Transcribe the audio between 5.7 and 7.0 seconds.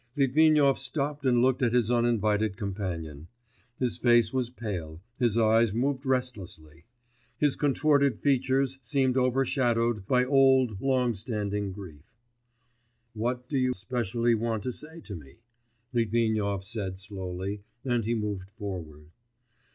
moved restlessly;